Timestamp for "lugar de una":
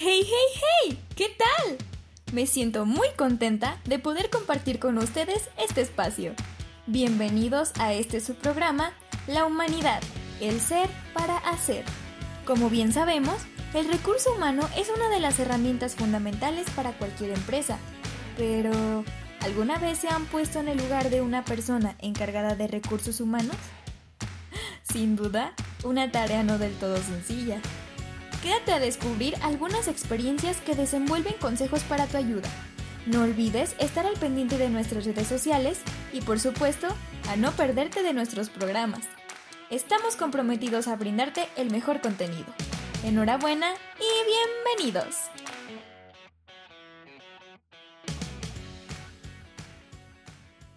20.78-21.44